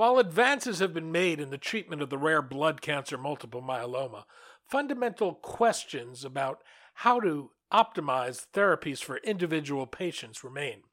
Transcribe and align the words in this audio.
While 0.00 0.16
advances 0.16 0.78
have 0.78 0.94
been 0.94 1.12
made 1.12 1.40
in 1.40 1.50
the 1.50 1.58
treatment 1.58 2.00
of 2.00 2.08
the 2.08 2.16
rare 2.16 2.40
blood 2.40 2.80
cancer 2.80 3.18
multiple 3.18 3.60
myeloma, 3.60 4.24
fundamental 4.66 5.34
questions 5.34 6.24
about 6.24 6.62
how 6.94 7.20
to 7.20 7.50
optimize 7.70 8.46
therapies 8.54 9.04
for 9.04 9.18
individual 9.18 9.86
patients 9.86 10.42
remain. 10.42 10.84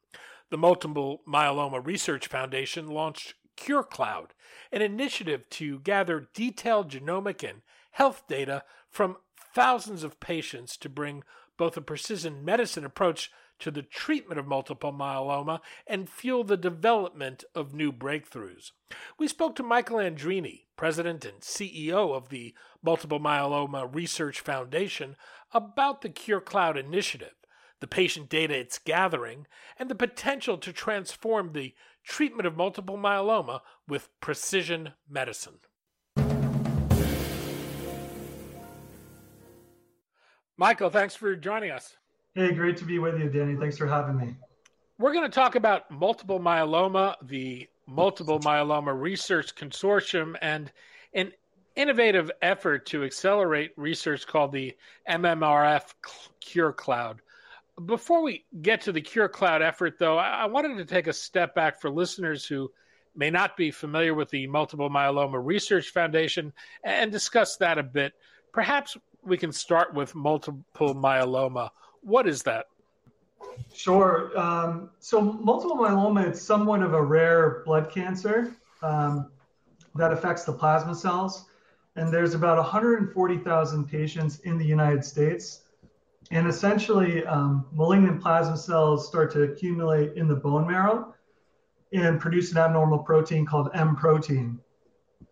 The 0.50 0.58
Multiple 0.58 1.22
Myeloma 1.26 1.80
Research 1.86 2.26
Foundation 2.26 2.88
launched 2.88 3.32
CureCloud, 3.56 4.32
an 4.70 4.82
initiative 4.82 5.48
to 5.52 5.78
gather 5.78 6.28
detailed 6.34 6.90
genomic 6.90 7.42
and 7.48 7.62
health 7.92 8.24
data 8.28 8.62
from 8.90 9.16
thousands 9.54 10.04
of 10.04 10.20
patients 10.20 10.76
to 10.76 10.90
bring 10.90 11.24
both 11.58 11.76
a 11.76 11.82
precision 11.82 12.42
medicine 12.44 12.84
approach 12.84 13.30
to 13.58 13.70
the 13.70 13.82
treatment 13.82 14.38
of 14.38 14.46
multiple 14.46 14.92
myeloma 14.92 15.60
and 15.86 16.08
fuel 16.08 16.44
the 16.44 16.56
development 16.56 17.44
of 17.54 17.74
new 17.74 17.92
breakthroughs. 17.92 18.70
We 19.18 19.28
spoke 19.28 19.56
to 19.56 19.62
Michael 19.62 19.98
Andreini, 19.98 20.62
president 20.76 21.24
and 21.24 21.40
CEO 21.40 22.16
of 22.16 22.28
the 22.28 22.54
Multiple 22.82 23.20
Myeloma 23.20 23.92
Research 23.92 24.40
Foundation, 24.40 25.16
about 25.52 26.02
the 26.02 26.08
CureCloud 26.08 26.76
initiative, 26.76 27.34
the 27.80 27.88
patient 27.88 28.28
data 28.28 28.54
it's 28.54 28.78
gathering, 28.78 29.46
and 29.76 29.90
the 29.90 29.94
potential 29.94 30.56
to 30.58 30.72
transform 30.72 31.52
the 31.52 31.74
treatment 32.04 32.46
of 32.46 32.56
multiple 32.56 32.96
myeloma 32.96 33.60
with 33.86 34.08
precision 34.20 34.92
medicine. 35.08 35.58
Michael, 40.58 40.90
thanks 40.90 41.14
for 41.14 41.36
joining 41.36 41.70
us. 41.70 41.96
Hey, 42.34 42.52
great 42.52 42.76
to 42.78 42.84
be 42.84 42.98
with 42.98 43.18
you, 43.18 43.28
Danny. 43.30 43.54
Thanks 43.54 43.78
for 43.78 43.86
having 43.86 44.16
me. 44.16 44.34
We're 44.98 45.12
going 45.12 45.24
to 45.24 45.34
talk 45.34 45.54
about 45.54 45.88
multiple 45.88 46.40
myeloma, 46.40 47.14
the 47.22 47.68
Multiple 47.86 48.40
Myeloma 48.40 49.00
Research 49.00 49.54
Consortium, 49.54 50.34
and 50.42 50.72
an 51.14 51.32
innovative 51.76 52.30
effort 52.42 52.86
to 52.86 53.04
accelerate 53.04 53.70
research 53.76 54.26
called 54.26 54.50
the 54.50 54.76
MMRF 55.08 55.94
Cure 56.40 56.72
Cloud. 56.72 57.22
Before 57.86 58.20
we 58.20 58.44
get 58.60 58.80
to 58.82 58.92
the 58.92 59.00
Cure 59.00 59.28
Cloud 59.28 59.62
effort, 59.62 59.96
though, 60.00 60.18
I 60.18 60.46
wanted 60.46 60.76
to 60.78 60.84
take 60.84 61.06
a 61.06 61.12
step 61.12 61.54
back 61.54 61.80
for 61.80 61.88
listeners 61.88 62.44
who 62.44 62.68
may 63.14 63.30
not 63.30 63.56
be 63.56 63.70
familiar 63.70 64.12
with 64.12 64.28
the 64.30 64.48
Multiple 64.48 64.90
Myeloma 64.90 65.40
Research 65.40 65.90
Foundation 65.90 66.52
and 66.82 67.12
discuss 67.12 67.56
that 67.58 67.78
a 67.78 67.82
bit. 67.84 68.12
Perhaps 68.52 68.96
we 69.24 69.36
can 69.36 69.52
start 69.52 69.94
with 69.94 70.14
multiple 70.14 70.94
myeloma. 70.94 71.70
What 72.02 72.26
is 72.26 72.42
that? 72.44 72.66
Sure. 73.72 74.36
Um, 74.38 74.90
so 74.98 75.20
multiple 75.20 75.76
myeloma, 75.76 76.26
it's 76.26 76.42
somewhat 76.42 76.82
of 76.82 76.94
a 76.94 77.02
rare 77.02 77.62
blood 77.64 77.90
cancer 77.90 78.54
um, 78.82 79.30
that 79.94 80.12
affects 80.12 80.44
the 80.44 80.52
plasma 80.52 80.94
cells. 80.94 81.46
And 81.96 82.12
there's 82.12 82.34
about 82.34 82.56
140,000 82.58 83.88
patients 83.88 84.38
in 84.40 84.58
the 84.58 84.64
United 84.64 85.04
States. 85.04 85.62
And 86.30 86.46
essentially, 86.46 87.24
um, 87.26 87.66
malignant 87.72 88.20
plasma 88.20 88.56
cells 88.56 89.08
start 89.08 89.32
to 89.32 89.42
accumulate 89.42 90.14
in 90.16 90.28
the 90.28 90.36
bone 90.36 90.66
marrow 90.66 91.14
and 91.92 92.20
produce 92.20 92.52
an 92.52 92.58
abnormal 92.58 92.98
protein 92.98 93.46
called 93.46 93.70
M 93.74 93.96
protein. 93.96 94.60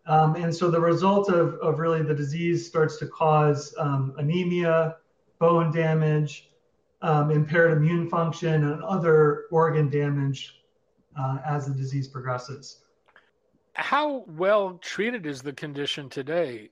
Um, 0.06 0.36
and 0.36 0.54
so 0.54 0.70
the 0.70 0.80
result 0.80 1.28
of, 1.28 1.54
of 1.54 1.78
really 1.78 2.02
the 2.02 2.14
disease 2.14 2.66
starts 2.66 2.96
to 2.98 3.06
cause 3.06 3.74
um, 3.78 4.14
anemia, 4.18 4.96
bone 5.38 5.72
damage, 5.72 6.50
um, 7.02 7.30
impaired 7.30 7.72
immune 7.76 8.08
function, 8.08 8.64
and 8.64 8.82
other 8.82 9.46
organ 9.50 9.88
damage 9.88 10.62
uh, 11.18 11.38
as 11.44 11.66
the 11.66 11.74
disease 11.74 12.06
progresses. 12.06 12.82
How 13.74 14.24
well 14.28 14.78
treated 14.80 15.26
is 15.26 15.42
the 15.42 15.52
condition 15.52 16.08
today? 16.08 16.70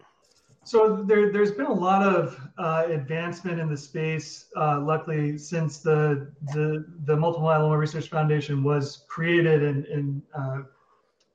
So 0.67 1.03
there, 1.03 1.31
has 1.39 1.51
been 1.51 1.67
a 1.67 1.73
lot 1.73 2.03
of 2.03 2.41
uh, 2.57 2.85
advancement 2.89 3.61
in 3.61 3.69
the 3.69 3.77
space. 3.77 4.47
Uh, 4.57 4.81
luckily, 4.81 5.37
since 5.37 5.79
the, 5.79 6.33
the, 6.55 6.87
the 7.05 7.15
Multiple 7.15 7.47
Myeloma 7.47 7.79
Research 7.79 8.09
Foundation 8.09 8.65
was 8.65 9.05
created 9.07 9.63
in, 9.63 9.85
in 9.85 10.23
uh, 10.35 10.63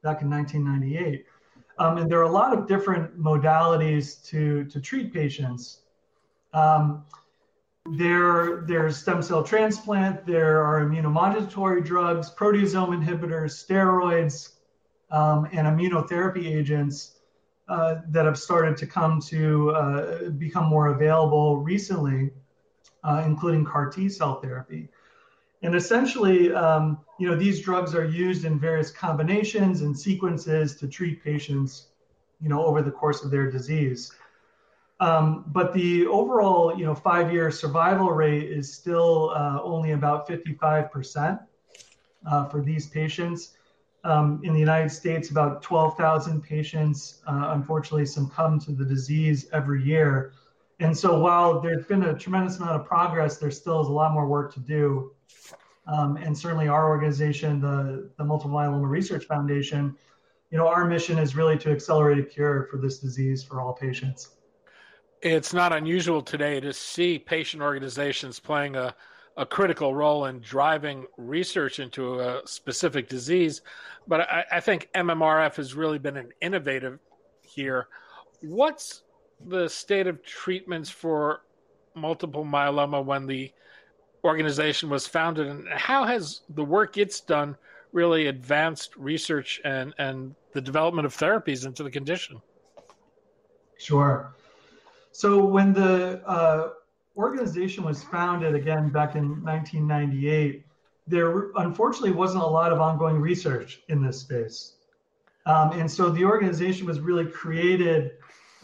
back 0.01 0.23
in 0.23 0.29
1998, 0.31 1.25
um, 1.79 1.97
and 1.97 2.09
there 2.09 2.19
are 2.19 2.29
a 2.29 2.31
lot 2.31 2.53
of 2.55 2.67
different 2.67 3.19
modalities 3.19 4.23
to 4.25 4.65
to 4.65 4.79
treat 4.79 5.13
patients. 5.13 5.81
Um, 6.53 7.03
there, 7.91 8.63
there's 8.67 8.97
stem 8.97 9.21
cell 9.21 9.43
transplant. 9.43 10.25
There 10.25 10.63
are 10.63 10.85
immunomodulatory 10.85 11.83
drugs, 11.83 12.29
proteasome 12.29 12.89
inhibitors, 12.89 13.65
steroids, 13.65 14.55
um, 15.11 15.47
and 15.51 15.65
immunotherapy 15.67 16.45
agents 16.45 17.15
uh, 17.67 18.01
that 18.09 18.25
have 18.25 18.37
started 18.37 18.77
to 18.77 18.85
come 18.85 19.19
to 19.21 19.71
uh, 19.71 20.29
become 20.31 20.65
more 20.65 20.87
available 20.87 21.57
recently, 21.57 22.31
uh, 23.03 23.23
including 23.25 23.65
CAR 23.65 23.89
T 23.89 24.09
cell 24.09 24.39
therapy. 24.39 24.89
And 25.61 25.75
essentially, 25.75 26.53
um, 26.53 26.99
you 27.19 27.29
know, 27.29 27.35
these 27.35 27.61
drugs 27.61 27.93
are 27.93 28.05
used 28.05 28.45
in 28.45 28.59
various 28.59 28.91
combinations 28.91 29.81
and 29.81 29.97
sequences 29.97 30.75
to 30.77 30.87
treat 30.87 31.23
patients, 31.23 31.87
you 32.41 32.47
know, 32.47 32.63
over 32.65 32.81
the 32.81 32.91
course 32.91 33.23
of 33.23 33.31
their 33.31 33.51
disease. 33.51 34.13
Um, 35.01 35.45
but 35.47 35.73
the 35.73 36.07
overall, 36.07 36.77
you 36.77 36.85
know, 36.85 36.95
five-year 36.95 37.51
survival 37.51 38.11
rate 38.11 38.49
is 38.49 38.73
still 38.73 39.31
uh, 39.31 39.59
only 39.61 39.91
about 39.91 40.27
55% 40.27 41.39
uh, 42.25 42.45
for 42.45 42.61
these 42.61 42.87
patients. 42.87 43.55
Um, 44.05 44.39
in 44.43 44.53
the 44.53 44.59
United 44.59 44.89
States, 44.89 45.29
about 45.29 45.61
12,000 45.61 46.41
patients, 46.41 47.21
uh, 47.27 47.51
unfortunately, 47.53 48.05
succumb 48.05 48.59
to 48.61 48.71
the 48.71 48.85
disease 48.85 49.47
every 49.51 49.83
year. 49.83 50.31
And 50.79 50.97
so, 50.97 51.19
while 51.19 51.59
there's 51.59 51.85
been 51.85 52.03
a 52.03 52.17
tremendous 52.17 52.57
amount 52.57 52.79
of 52.79 52.85
progress, 52.87 53.37
there 53.37 53.51
still 53.51 53.81
is 53.81 53.87
a 53.87 53.91
lot 53.91 54.13
more 54.13 54.27
work 54.27 54.53
to 54.53 54.59
do. 54.59 55.11
Um, 55.87 56.17
and 56.17 56.37
certainly, 56.37 56.67
our 56.67 56.87
organization, 56.87 57.59
the, 57.59 58.09
the 58.17 58.23
Multiple 58.23 58.55
Myeloma 58.55 58.87
Research 58.87 59.25
Foundation, 59.25 59.95
you 60.51 60.57
know, 60.57 60.67
our 60.67 60.85
mission 60.85 61.17
is 61.17 61.35
really 61.35 61.57
to 61.57 61.71
accelerate 61.71 62.19
a 62.19 62.23
cure 62.23 62.67
for 62.71 62.77
this 62.77 62.99
disease 62.99 63.43
for 63.43 63.61
all 63.61 63.73
patients 63.73 64.37
it's 65.21 65.53
not 65.53 65.73
unusual 65.73 66.21
today 66.21 66.59
to 66.59 66.73
see 66.73 67.19
patient 67.19 67.61
organizations 67.61 68.39
playing 68.39 68.75
a, 68.75 68.95
a 69.37 69.45
critical 69.45 69.93
role 69.93 70.25
in 70.25 70.39
driving 70.39 71.05
research 71.17 71.79
into 71.79 72.19
a 72.19 72.41
specific 72.45 73.09
disease. 73.09 73.61
But 74.07 74.21
I, 74.21 74.45
I 74.53 74.59
think 74.59 74.89
MMRF 74.95 75.55
has 75.55 75.75
really 75.75 75.99
been 75.99 76.17
an 76.17 76.31
innovative 76.41 76.99
here. 77.41 77.87
What's 78.41 79.03
the 79.47 79.67
state 79.67 80.07
of 80.07 80.23
treatments 80.23 80.89
for 80.89 81.41
multiple 81.95 82.45
myeloma 82.45 83.03
when 83.03 83.25
the 83.25 83.51
organization 84.23 84.89
was 84.89 85.07
founded, 85.07 85.47
and 85.47 85.67
how 85.69 86.05
has 86.05 86.41
the 86.49 86.63
work 86.63 86.97
it's 86.97 87.21
done 87.21 87.55
really 87.91 88.27
advanced 88.27 88.95
research 88.95 89.61
and, 89.63 89.93
and 89.97 90.35
the 90.53 90.61
development 90.61 91.05
of 91.05 91.15
therapies 91.15 91.65
into 91.65 91.83
the 91.83 91.91
condition? 91.91 92.41
Sure. 93.77 94.33
So 95.11 95.45
when 95.45 95.73
the 95.73 96.21
uh, 96.27 96.69
organization 97.17 97.83
was 97.83 98.03
founded 98.03 98.55
again 98.55 98.89
back 98.89 99.15
in 99.15 99.43
1998, 99.43 100.65
there 101.07 101.51
unfortunately 101.55 102.11
wasn't 102.11 102.43
a 102.43 102.47
lot 102.47 102.71
of 102.71 102.79
ongoing 102.79 103.19
research 103.19 103.81
in 103.87 104.03
this 104.03 104.19
space. 104.19 104.73
Um, 105.45 105.71
and 105.71 105.89
so 105.89 106.09
the 106.09 106.23
organization 106.23 106.85
was 106.85 106.99
really 106.99 107.25
created 107.25 108.11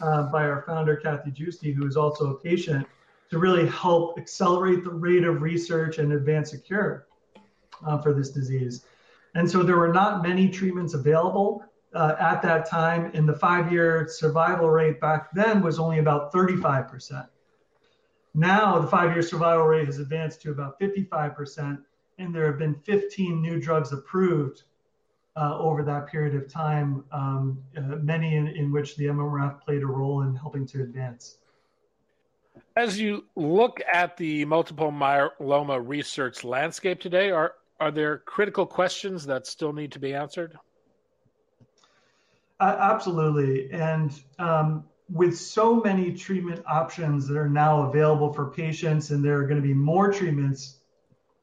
uh, 0.00 0.24
by 0.24 0.44
our 0.44 0.62
founder, 0.62 0.96
Kathy 0.96 1.30
Giusti, 1.30 1.74
who 1.74 1.86
is 1.86 1.96
also 1.96 2.30
a 2.30 2.38
patient, 2.38 2.86
to 3.30 3.38
really 3.38 3.66
help 3.66 4.18
accelerate 4.18 4.84
the 4.84 4.90
rate 4.90 5.24
of 5.24 5.42
research 5.42 5.98
and 5.98 6.12
advance 6.12 6.52
a 6.52 6.58
cure 6.58 7.06
uh, 7.86 7.98
for 7.98 8.12
this 8.12 8.30
disease. 8.30 8.84
And 9.34 9.50
so 9.50 9.62
there 9.62 9.76
were 9.76 9.92
not 9.92 10.22
many 10.22 10.48
treatments 10.48 10.94
available 10.94 11.64
uh, 11.94 12.14
at 12.18 12.42
that 12.42 12.68
time, 12.68 13.10
and 13.14 13.28
the 13.28 13.34
five 13.34 13.72
year 13.72 14.06
survival 14.08 14.70
rate 14.70 15.00
back 15.00 15.32
then 15.32 15.62
was 15.62 15.78
only 15.78 15.98
about 15.98 16.32
35%. 16.32 17.26
Now, 18.34 18.78
the 18.78 18.86
five 18.86 19.12
year 19.12 19.22
survival 19.22 19.64
rate 19.64 19.86
has 19.86 19.98
advanced 19.98 20.42
to 20.42 20.50
about 20.50 20.78
55%, 20.78 21.78
and 22.18 22.34
there 22.34 22.46
have 22.46 22.58
been 22.58 22.74
15 22.74 23.40
new 23.40 23.60
drugs 23.60 23.92
approved 23.92 24.64
uh, 25.36 25.58
over 25.58 25.82
that 25.82 26.06
period 26.06 26.34
of 26.34 26.50
time, 26.50 27.04
um, 27.12 27.62
uh, 27.76 27.80
many 27.80 28.36
in, 28.36 28.48
in 28.48 28.72
which 28.72 28.96
the 28.96 29.04
MMRF 29.04 29.60
played 29.60 29.82
a 29.82 29.86
role 29.86 30.22
in 30.22 30.34
helping 30.34 30.66
to 30.68 30.82
advance. 30.82 31.38
As 32.74 32.98
you 32.98 33.24
look 33.36 33.80
at 33.90 34.16
the 34.16 34.44
multiple 34.46 34.90
myeloma 34.90 35.86
research 35.86 36.44
landscape 36.44 37.00
today, 37.00 37.30
are, 37.30 37.54
are 37.80 37.90
there 37.90 38.18
critical 38.18 38.66
questions 38.66 39.26
that 39.26 39.46
still 39.46 39.72
need 39.72 39.92
to 39.92 39.98
be 39.98 40.14
answered? 40.14 40.58
Uh, 42.58 42.76
absolutely. 42.78 43.70
And 43.70 44.18
um, 44.38 44.84
with 45.10 45.36
so 45.36 45.76
many 45.76 46.12
treatment 46.14 46.64
options 46.66 47.28
that 47.28 47.36
are 47.36 47.48
now 47.48 47.82
available 47.82 48.32
for 48.32 48.46
patients, 48.50 49.10
and 49.10 49.22
there 49.22 49.38
are 49.38 49.44
going 49.44 49.60
to 49.60 49.66
be 49.66 49.74
more 49.74 50.10
treatments 50.10 50.78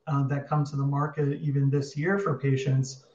uh, 0.08 0.24
that 0.28 0.50
come 0.50 0.66
to 0.66 0.76
the 0.76 0.86
market 0.86 1.40
even 1.42 1.70
this 1.70 1.96
year 1.96 2.18
for 2.18 2.38
patients, 2.38 3.06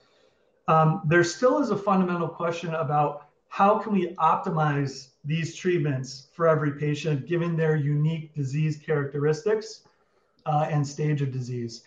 um, 0.68 1.02
there 1.06 1.24
still 1.24 1.58
is 1.58 1.70
a 1.70 1.76
fundamental 1.76 2.28
question 2.28 2.74
about 2.74 3.28
how 3.48 3.78
can 3.78 3.92
we 3.92 4.14
optimize 4.16 5.08
these 5.24 5.56
treatments 5.56 6.28
for 6.32 6.46
every 6.46 6.72
patient 6.72 7.26
given 7.26 7.56
their 7.56 7.74
unique 7.74 8.34
disease 8.34 8.76
characteristics 8.76 9.82
uh, 10.46 10.66
and 10.70 10.86
stage 10.86 11.22
of 11.22 11.32
disease. 11.32 11.82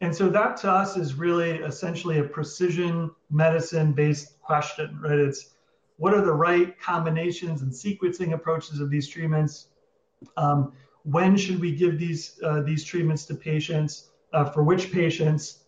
And 0.00 0.14
so 0.14 0.28
that 0.30 0.56
to 0.58 0.70
us 0.70 0.96
is 0.96 1.14
really 1.14 1.58
essentially 1.58 2.18
a 2.18 2.24
precision 2.24 3.10
medicine 3.30 3.92
based 3.92 4.40
question, 4.40 4.98
right? 5.00 5.18
It's 5.18 5.54
what 5.98 6.14
are 6.14 6.24
the 6.24 6.32
right 6.32 6.78
combinations 6.80 7.62
and 7.62 7.70
sequencing 7.70 8.32
approaches 8.32 8.80
of 8.80 8.90
these 8.90 9.06
treatments? 9.06 9.68
Um, 10.36 10.72
when 11.04 11.36
should 11.36 11.60
we 11.60 11.72
give 11.72 11.98
these 11.98 12.40
uh, 12.42 12.62
these 12.62 12.84
treatments 12.84 13.24
to 13.26 13.34
patients? 13.34 14.10
Uh, 14.32 14.44
for 14.44 14.62
which 14.62 14.90
patients? 14.90 15.61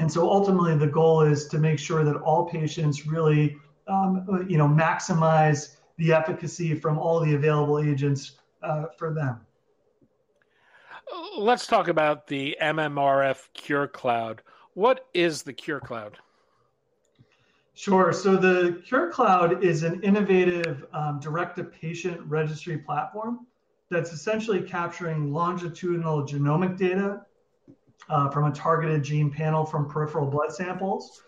And 0.00 0.10
so 0.10 0.30
ultimately, 0.30 0.74
the 0.76 0.86
goal 0.86 1.20
is 1.20 1.46
to 1.48 1.58
make 1.58 1.78
sure 1.78 2.04
that 2.04 2.16
all 2.16 2.46
patients 2.46 3.06
really, 3.06 3.58
um, 3.86 4.46
you 4.48 4.56
know, 4.56 4.66
maximize 4.66 5.76
the 5.98 6.10
efficacy 6.14 6.74
from 6.74 6.98
all 6.98 7.20
the 7.20 7.34
available 7.34 7.78
agents 7.78 8.38
uh, 8.62 8.86
for 8.96 9.12
them. 9.12 9.40
Let's 11.36 11.66
talk 11.66 11.88
about 11.88 12.26
the 12.28 12.56
MMRF 12.62 13.48
Cure 13.52 13.88
Cloud. 13.88 14.42
What 14.72 15.06
is 15.12 15.42
the 15.42 15.52
Cure 15.52 15.80
Cloud? 15.80 16.16
Sure. 17.74 18.10
So 18.10 18.38
the 18.38 18.82
Cure 18.86 19.10
Cloud 19.10 19.62
is 19.62 19.82
an 19.82 20.02
innovative 20.02 20.86
um, 20.94 21.20
direct-to-patient 21.20 22.22
registry 22.26 22.78
platform 22.78 23.46
that's 23.90 24.12
essentially 24.12 24.62
capturing 24.62 25.30
longitudinal 25.30 26.26
genomic 26.26 26.78
data 26.78 27.20
uh, 28.08 28.28
from 28.30 28.50
a 28.50 28.52
targeted 28.52 29.02
gene 29.02 29.30
panel 29.30 29.64
from 29.64 29.88
peripheral 29.88 30.26
blood 30.26 30.52
samples 30.52 31.22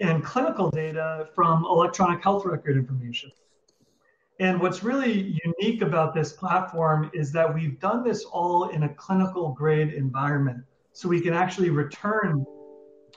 and 0.00 0.24
clinical 0.24 0.70
data 0.70 1.28
from 1.34 1.64
electronic 1.64 2.22
health 2.22 2.44
record 2.44 2.76
information. 2.76 3.30
And 4.40 4.60
what's 4.60 4.82
really 4.82 5.38
unique 5.44 5.82
about 5.82 6.14
this 6.14 6.32
platform 6.32 7.10
is 7.14 7.30
that 7.32 7.52
we've 7.54 7.78
done 7.78 8.02
this 8.02 8.24
all 8.24 8.70
in 8.70 8.82
a 8.82 8.88
clinical 8.88 9.52
grade 9.52 9.92
environment. 9.92 10.64
So 10.92 11.08
we 11.08 11.20
can 11.20 11.32
actually 11.32 11.70
return 11.70 12.44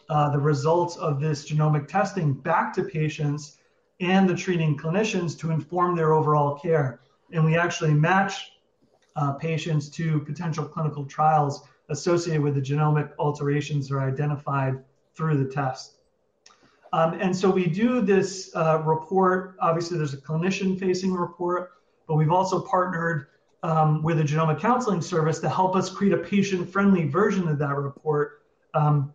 uh, 0.10 0.30
the 0.30 0.38
results 0.38 0.98
of 0.98 1.20
this 1.20 1.50
genomic 1.50 1.88
testing 1.88 2.34
back 2.34 2.74
to 2.74 2.84
patients 2.84 3.58
and 4.00 4.30
the 4.30 4.36
treating 4.36 4.78
clinicians 4.78 5.38
to 5.40 5.52
inform 5.52 5.96
their 5.96 6.14
overall 6.14 6.60
care. 6.60 7.00
And 7.32 7.44
we 7.44 7.58
actually 7.58 7.94
match 7.94 8.52
uh, 9.16 9.34
patients 9.34 9.90
to 9.90 10.20
potential 10.20 10.66
clinical 10.66 11.06
trials 11.06 11.64
associated 11.90 12.42
with 12.42 12.56
the 12.56 12.62
genomic 12.62 13.12
alterations 13.20 13.92
are 13.92 14.02
identified 14.02 14.84
through 15.16 15.38
the 15.44 15.50
test. 15.50 15.96
Um, 16.94 17.20
and 17.20 17.36
so 17.36 17.50
we 17.50 17.68
do 17.68 18.02
this 18.02 18.56
uh, 18.56 18.82
report. 18.86 19.56
Obviously, 19.60 19.98
there's 19.98 20.14
a 20.14 20.18
clinician 20.18 20.80
facing 20.80 21.14
report, 21.14 21.74
but 22.08 22.16
we've 22.16 22.32
also 22.32 22.62
partnered 22.62 23.28
um, 23.64 24.02
with 24.04 24.20
a 24.20 24.24
genomic 24.24 24.60
counseling 24.60 25.02
service 25.02 25.40
to 25.40 25.50
help 25.50 25.76
us 25.76 25.90
create 25.90 26.14
a 26.14 26.18
patient 26.18 26.70
friendly 26.70 27.08
version 27.08 27.48
of 27.48 27.58
that 27.58 27.76
report 27.76 28.44
um, 28.76 29.14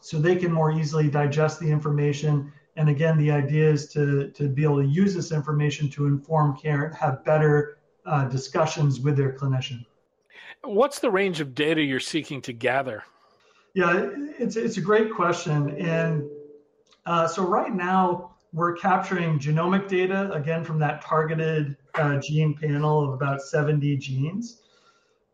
so 0.00 0.18
they 0.18 0.36
can 0.36 0.50
more 0.50 0.72
easily 0.72 1.08
digest 1.08 1.60
the 1.60 1.70
information. 1.70 2.52
And 2.76 2.88
again, 2.88 3.18
the 3.18 3.30
idea 3.30 3.70
is 3.70 3.92
to, 3.92 4.30
to 4.30 4.48
be 4.48 4.64
able 4.64 4.82
to 4.82 4.88
use 4.88 5.14
this 5.14 5.32
information 5.32 5.90
to 5.90 6.06
inform 6.06 6.56
care 6.56 6.84
and 6.84 6.94
have 6.94 7.24
better 7.24 7.78
uh, 8.06 8.24
discussions 8.24 9.00
with 9.00 9.16
their 9.16 9.32
clinician. 9.32 9.84
What's 10.62 10.98
the 10.98 11.10
range 11.10 11.40
of 11.40 11.54
data 11.54 11.82
you're 11.82 12.00
seeking 12.00 12.42
to 12.42 12.52
gather? 12.52 13.04
Yeah, 13.74 14.10
it's, 14.38 14.56
it's 14.56 14.76
a 14.76 14.80
great 14.80 15.12
question. 15.12 15.76
And 15.78 16.28
uh, 17.06 17.26
so 17.26 17.44
right 17.46 17.74
now, 17.74 18.36
we're 18.52 18.74
capturing 18.76 19.38
genomic 19.38 19.88
data, 19.88 20.30
again, 20.32 20.64
from 20.64 20.78
that 20.80 21.02
targeted 21.02 21.76
uh, 21.94 22.18
gene 22.18 22.54
panel 22.54 23.04
of 23.04 23.12
about 23.14 23.42
70 23.42 23.96
genes. 23.98 24.62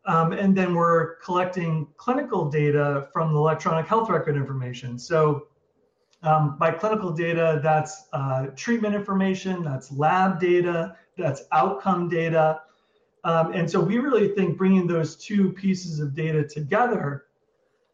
Um, 0.04 0.32
and 0.32 0.56
then 0.56 0.74
we're 0.74 1.16
collecting 1.16 1.88
clinical 1.96 2.48
data 2.48 3.08
from 3.12 3.32
the 3.32 3.38
electronic 3.38 3.86
health 3.86 4.08
record 4.08 4.36
information. 4.36 4.98
So 4.98 5.48
um, 6.22 6.56
by 6.58 6.70
clinical 6.70 7.10
data, 7.10 7.60
that's 7.62 8.04
uh, 8.12 8.46
treatment 8.54 8.94
information, 8.94 9.64
that's 9.64 9.90
lab 9.90 10.38
data, 10.38 10.96
that's 11.16 11.42
outcome 11.52 12.08
data. 12.08 12.60
Um, 13.26 13.52
and 13.54 13.68
so 13.68 13.80
we 13.80 13.98
really 13.98 14.28
think 14.28 14.56
bringing 14.56 14.86
those 14.86 15.16
two 15.16 15.52
pieces 15.52 15.98
of 15.98 16.14
data 16.14 16.46
together 16.46 17.24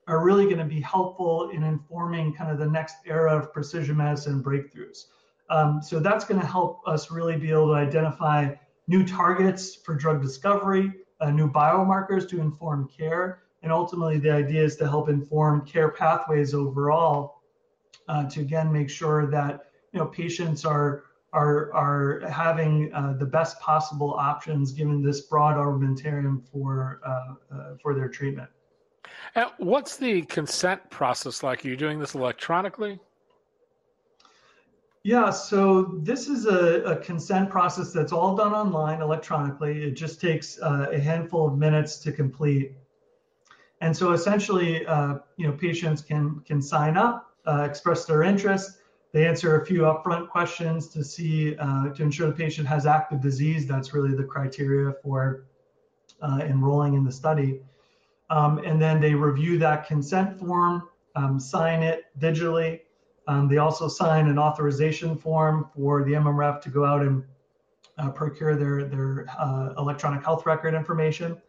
are 0.07 0.23
really 0.23 0.45
going 0.45 0.59
to 0.59 0.67
be 0.67 0.83
helpful 0.83 1.49
in 1.49 1.63
informing 1.63 2.35
kind 2.35 2.51
of 2.51 2.59
the 2.59 2.67
next 2.67 2.97
era 3.07 3.35
of 3.35 3.51
precision 3.51 3.97
medicine 3.97 4.43
breakthroughs. 4.43 5.07
Um, 5.49 5.81
so 5.83 6.01
that's 6.01 6.27
going 6.27 6.39
to 6.39 6.47
help 6.47 6.87
us 6.87 7.11
really 7.11 7.39
be 7.39 7.51
able 7.51 7.69
to 7.69 7.75
identify 7.75 8.55
new 8.89 9.07
targets 9.07 9.75
for 9.75 9.95
drug 9.95 10.21
discovery, 10.21 10.93
uh, 11.21 11.31
new 11.31 11.51
biomarkers 11.51 12.29
to 12.29 12.39
inform 12.39 12.87
care. 12.95 13.45
And 13.63 13.73
ultimately, 13.73 14.19
the 14.19 14.31
idea 14.31 14.63
is 14.63 14.77
to 14.77 14.89
help 14.89 15.09
inform 15.09 15.65
care 15.65 15.89
pathways 15.93 16.53
overall 16.53 17.41
uh, 18.07 18.29
to 18.29 18.43
again 18.43 18.71
make 18.71 18.91
sure 18.91 19.27
that 19.29 19.71
you 19.93 19.99
know 19.99 20.07
patients 20.07 20.67
are 20.67 21.05
are 21.33 21.73
are 21.73 22.29
having 22.29 22.93
uh, 22.93 23.15
the 23.19 23.27
best 23.27 23.59
possible 23.61 24.15
options 24.15 24.73
given 24.73 25.03
this 25.03 25.21
broad 25.23 25.57
armamentarium 25.57 26.43
for 26.51 27.01
uh, 27.07 27.55
uh, 27.55 27.77
for 27.83 27.95
their 27.95 28.09
treatment. 28.09 28.51
And 29.35 29.51
what's 29.59 29.97
the 29.97 30.23
consent 30.23 30.89
process 30.91 31.43
like? 31.43 31.65
Are 31.65 31.69
you 31.69 31.77
doing 31.77 31.99
this 31.99 32.15
electronically? 32.15 33.01
Yeah, 35.05 35.31
so 35.31 35.99
this 36.03 36.29
is 36.29 36.47
a, 36.47 36.83
a, 36.85 36.97
consent 36.97 37.51
process 37.51 37.93
that's 37.93 38.13
all 38.13 38.37
done 38.37 38.53
online 38.53 39.01
electronically. 39.01 39.83
It 39.83 39.93
just 39.95 40.21
takes 40.21 40.61
uh, 40.63 40.91
a 40.93 41.01
handful 41.01 41.49
of 41.49 41.59
minutes 41.59 41.99
to 42.01 42.13
complete. 42.13 42.75
And 43.81 43.97
so 43.97 44.13
essentially, 44.13 44.87
uh, 44.87 45.17
you 45.39 45.49
know, 45.49 45.55
patients 45.55 46.03
can 46.03 46.41
can 46.47 46.63
sign 46.63 46.97
up, 46.97 47.35
uh, 47.47 47.67
express 47.69 48.05
their 48.05 48.23
interest. 48.23 48.79
They 49.13 49.27
answer 49.27 49.61
a 49.61 49.67
few 49.67 49.83
upfront 49.83 50.29
questions 50.31 50.89
to 50.89 51.05
see 51.05 51.57
uh, 51.57 51.91
to 51.91 52.03
ensure 52.03 52.29
the 52.29 52.33
patient 52.33 52.67
has 52.69 52.87
active 52.87 53.21
disease. 53.21 53.67
That's 53.67 53.93
really 53.93 54.15
the 54.15 54.25
criteria 54.25 54.95
for 55.03 55.45
uh, 56.23 56.41
enrolling 56.43 56.95
in 56.95 57.05
the 57.05 57.13
study. 57.13 57.61
Um, 58.31 58.59
and 58.59 58.81
then 58.81 59.01
they 59.01 59.15
review 59.15 59.59
that 59.59 59.87
consent 59.87 60.39
form, 60.39 60.89
um, 61.15 61.39
sign 61.39 61.83
it 61.83 62.07
digitally, 62.19 62.81
um, 63.29 63.49
they 63.49 63.59
also 63.59 63.89
sign 63.89 64.29
an 64.29 64.39
authorization 64.39 65.17
form 65.17 65.69
for 65.75 66.03
the 66.05 66.13
MMRF 66.13 66.61
to 66.63 66.71
go 66.71 66.85
out 66.85 67.03
and 67.03 67.23
uh, 67.99 68.11
procure 68.11 68.57
their, 68.57 68.85
their 68.85 69.27
uh, 69.39 69.75
electronic 69.79 70.25
health 70.25 70.45
record 70.47 70.75
information. 70.75 71.41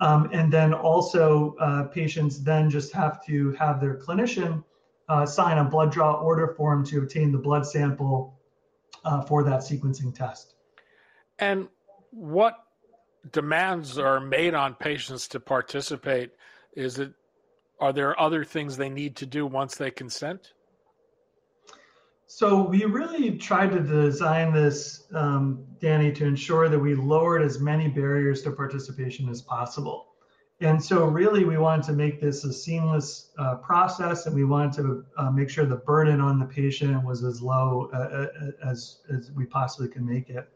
Um, 0.00 0.28
and 0.32 0.52
then 0.52 0.74
also, 0.74 1.54
uh, 1.60 1.84
patients 1.84 2.42
then 2.42 2.68
just 2.68 2.92
have 2.92 3.24
to 3.26 3.52
have 3.52 3.80
their 3.80 3.96
clinician 3.96 4.62
uh, 5.08 5.26
sign 5.26 5.58
a 5.58 5.64
blood 5.64 5.92
draw 5.92 6.14
order 6.14 6.48
form 6.48 6.84
to 6.86 6.98
obtain 6.98 7.32
the 7.32 7.38
blood 7.38 7.66
sample 7.66 8.38
uh, 9.04 9.22
for 9.22 9.44
that 9.44 9.60
sequencing 9.60 10.14
test. 10.14 10.54
And 11.38 11.68
what 12.10 12.54
demands 13.32 13.98
are 13.98 14.20
made 14.20 14.54
on 14.54 14.74
patients 14.74 15.28
to 15.28 15.40
participate? 15.40 16.32
Is 16.74 16.98
it 16.98 17.12
are 17.78 17.92
there 17.92 18.18
other 18.18 18.42
things 18.42 18.76
they 18.76 18.88
need 18.88 19.16
to 19.16 19.26
do 19.26 19.46
once 19.46 19.76
they 19.76 19.90
consent? 19.90 20.52
So 22.26 22.62
we 22.62 22.84
really 22.84 23.36
tried 23.36 23.70
to 23.72 23.80
design 23.80 24.52
this, 24.52 25.04
um, 25.14 25.64
Danny, 25.78 26.10
to 26.12 26.24
ensure 26.24 26.68
that 26.68 26.78
we 26.78 26.94
lowered 26.94 27.42
as 27.42 27.60
many 27.60 27.88
barriers 27.88 28.42
to 28.42 28.50
participation 28.50 29.28
as 29.28 29.42
possible. 29.42 30.14
And 30.60 30.82
so 30.82 31.04
really 31.04 31.44
we 31.44 31.58
wanted 31.58 31.84
to 31.86 31.92
make 31.92 32.18
this 32.20 32.44
a 32.44 32.52
seamless 32.52 33.30
uh, 33.38 33.56
process 33.56 34.24
and 34.24 34.34
we 34.34 34.44
wanted 34.44 34.72
to 34.74 35.04
uh, 35.18 35.30
make 35.30 35.50
sure 35.50 35.66
the 35.66 35.76
burden 35.76 36.20
on 36.20 36.38
the 36.38 36.46
patient 36.46 37.04
was 37.04 37.22
as 37.24 37.42
low 37.42 37.90
uh, 37.92 37.96
uh 37.96 38.68
as, 38.68 39.00
as 39.14 39.30
we 39.32 39.44
possibly 39.44 39.88
can 39.88 40.06
make 40.06 40.30
it. 40.30 40.48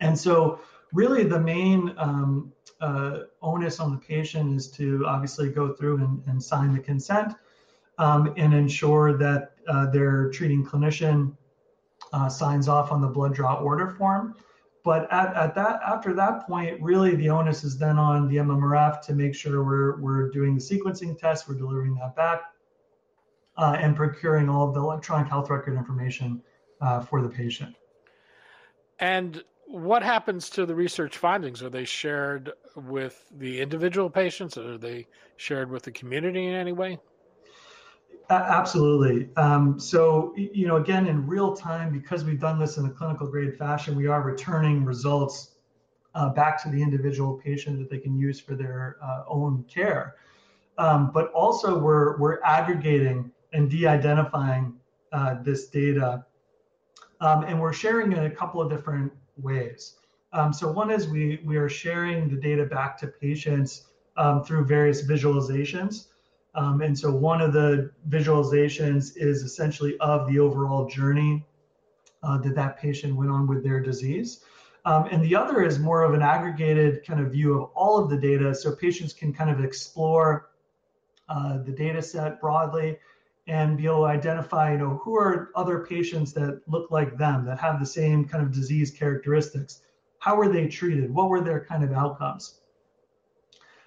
And 0.00 0.16
so 0.16 0.60
really 0.92 1.24
the 1.24 1.40
main 1.40 1.94
um, 1.98 2.52
uh, 2.80 3.20
onus 3.42 3.80
on 3.80 3.90
the 3.90 3.98
patient 3.98 4.54
is 4.54 4.70
to 4.72 5.04
obviously 5.06 5.50
go 5.50 5.72
through 5.72 5.98
and, 5.98 6.22
and 6.26 6.42
sign 6.42 6.72
the 6.72 6.80
consent 6.80 7.34
um, 7.98 8.32
and 8.36 8.54
ensure 8.54 9.16
that 9.18 9.52
uh, 9.66 9.90
their 9.90 10.30
treating 10.30 10.64
clinician 10.64 11.36
uh, 12.12 12.28
signs 12.28 12.68
off 12.68 12.92
on 12.92 13.00
the 13.00 13.08
blood 13.08 13.34
draw 13.34 13.54
order 13.54 13.90
form. 13.90 14.36
But 14.84 15.10
at, 15.10 15.34
at 15.34 15.54
that 15.54 15.80
after 15.84 16.12
that 16.12 16.46
point, 16.46 16.80
really 16.82 17.16
the 17.16 17.30
onus 17.30 17.64
is 17.64 17.78
then 17.78 17.98
on 17.98 18.28
the 18.28 18.36
MMRF 18.36 19.00
to 19.06 19.14
make 19.14 19.34
sure 19.34 19.64
we're 19.64 19.98
we're 20.00 20.30
doing 20.30 20.54
the 20.54 20.60
sequencing 20.60 21.18
test, 21.18 21.48
we're 21.48 21.54
delivering 21.54 21.94
that 21.96 22.14
back, 22.14 22.42
uh, 23.56 23.76
and 23.80 23.96
procuring 23.96 24.50
all 24.50 24.68
of 24.68 24.74
the 24.74 24.80
electronic 24.80 25.26
health 25.26 25.48
record 25.48 25.74
information 25.74 26.42
uh, 26.82 27.00
for 27.00 27.22
the 27.22 27.28
patient. 27.28 27.74
And 28.98 29.42
what 29.66 30.02
happens 30.02 30.50
to 30.50 30.66
the 30.66 30.74
research 30.74 31.16
findings? 31.16 31.62
Are 31.62 31.70
they 31.70 31.86
shared 31.86 32.52
with 32.76 33.24
the 33.38 33.62
individual 33.62 34.10
patients, 34.10 34.58
or 34.58 34.74
are 34.74 34.78
they 34.78 35.06
shared 35.38 35.70
with 35.70 35.84
the 35.84 35.92
community 35.92 36.44
in 36.44 36.54
any 36.54 36.72
way? 36.72 36.98
Absolutely. 38.30 39.28
Um, 39.36 39.78
so, 39.78 40.32
you 40.36 40.66
know, 40.66 40.76
again, 40.76 41.06
in 41.06 41.26
real 41.26 41.54
time, 41.54 41.92
because 41.92 42.24
we've 42.24 42.40
done 42.40 42.58
this 42.58 42.78
in 42.78 42.86
a 42.86 42.90
clinical 42.90 43.26
grade 43.26 43.56
fashion, 43.58 43.94
we 43.96 44.06
are 44.06 44.22
returning 44.22 44.84
results 44.84 45.56
uh, 46.14 46.30
back 46.30 46.62
to 46.62 46.70
the 46.70 46.80
individual 46.80 47.34
patient 47.34 47.78
that 47.78 47.90
they 47.90 47.98
can 47.98 48.16
use 48.16 48.40
for 48.40 48.54
their 48.54 48.96
uh, 49.02 49.24
own 49.28 49.64
care. 49.64 50.16
Um, 50.78 51.10
but 51.12 51.30
also, 51.32 51.78
we're 51.78 52.18
we're 52.18 52.42
aggregating 52.42 53.30
and 53.52 53.70
de-identifying 53.70 54.74
uh, 55.12 55.36
this 55.42 55.68
data, 55.68 56.24
um, 57.20 57.44
and 57.44 57.60
we're 57.60 57.72
sharing 57.72 58.10
it 58.10 58.18
in 58.18 58.24
a 58.24 58.30
couple 58.30 58.60
of 58.60 58.70
different 58.70 59.12
ways. 59.36 59.96
Um, 60.32 60.52
so, 60.52 60.72
one 60.72 60.90
is 60.90 61.08
we 61.08 61.40
we 61.44 61.56
are 61.56 61.68
sharing 61.68 62.28
the 62.28 62.36
data 62.36 62.64
back 62.64 62.98
to 62.98 63.06
patients 63.06 63.86
um, 64.16 64.42
through 64.42 64.64
various 64.64 65.06
visualizations. 65.06 66.06
Um, 66.54 66.80
and 66.82 66.96
so 66.96 67.10
one 67.10 67.40
of 67.40 67.52
the 67.52 67.90
visualizations 68.08 69.16
is 69.16 69.42
essentially 69.42 69.96
of 69.98 70.28
the 70.28 70.38
overall 70.38 70.86
journey 70.86 71.44
uh, 72.22 72.38
that 72.38 72.54
that 72.54 72.78
patient 72.78 73.16
went 73.16 73.30
on 73.30 73.46
with 73.46 73.64
their 73.64 73.80
disease. 73.80 74.44
Um, 74.86 75.08
and 75.10 75.22
the 75.22 75.34
other 75.34 75.62
is 75.62 75.78
more 75.78 76.02
of 76.02 76.14
an 76.14 76.22
aggregated 76.22 77.04
kind 77.06 77.20
of 77.20 77.32
view 77.32 77.60
of 77.60 77.70
all 77.74 77.98
of 77.98 78.10
the 78.10 78.16
data 78.16 78.54
so 78.54 78.74
patients 78.74 79.12
can 79.12 79.32
kind 79.32 79.50
of 79.50 79.64
explore 79.64 80.50
uh, 81.28 81.58
the 81.62 81.72
data 81.72 82.02
set 82.02 82.40
broadly 82.40 82.98
and 83.46 83.76
be 83.76 83.86
able 83.86 84.00
to 84.00 84.04
identify, 84.04 84.72
you 84.72 84.78
know, 84.78 85.00
who 85.02 85.16
are 85.16 85.50
other 85.54 85.84
patients 85.86 86.32
that 86.34 86.60
look 86.66 86.90
like 86.90 87.16
them, 87.16 87.44
that 87.46 87.58
have 87.58 87.80
the 87.80 87.86
same 87.86 88.26
kind 88.26 88.42
of 88.42 88.52
disease 88.52 88.90
characteristics. 88.90 89.82
How 90.18 90.36
were 90.36 90.48
they 90.48 90.68
treated? 90.68 91.12
What 91.12 91.28
were 91.28 91.40
their 91.40 91.64
kind 91.64 91.84
of 91.84 91.92
outcomes? 91.92 92.60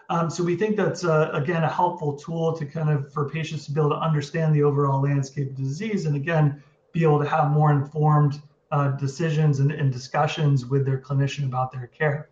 Um, 0.10 0.30
so 0.30 0.44
we 0.44 0.56
think 0.56 0.78
that's 0.78 1.04
uh, 1.04 1.30
again 1.34 1.64
a 1.64 1.70
helpful 1.70 2.18
tool 2.18 2.56
to 2.58 2.66
kind 2.66 2.90
of 2.90 3.12
for 3.12 3.30
patients 3.30 3.66
to 3.66 3.72
be 3.72 3.80
able 3.80 3.90
to 3.90 3.98
understand 3.98 4.56
the 4.56 4.64
overall 4.64 5.02
landscape 5.02 5.50
of 5.50 5.56
disease, 5.56 6.06
and 6.06 6.16
again 6.16 6.64
be 6.94 7.04
able 7.04 7.20
to 7.20 7.28
have 7.28 7.52
more 7.52 7.72
informed 7.72 8.42
uh, 8.72 8.90
decisions 8.92 9.60
and, 9.60 9.72
and, 9.72 9.94
discussions 9.94 10.66
with 10.66 10.86
their 10.86 11.00
clinician 11.00 11.46
about 11.46 11.72
their 11.72 11.88
care. 11.88 12.30